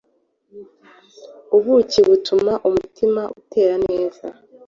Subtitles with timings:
[1.57, 4.25] ubuki butuma umutima utera neza